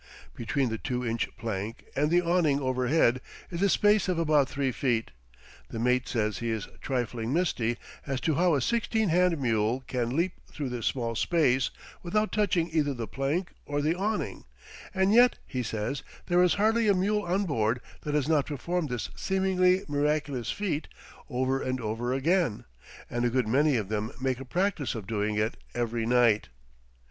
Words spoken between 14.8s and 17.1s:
"and yet," he says, "there is hardly a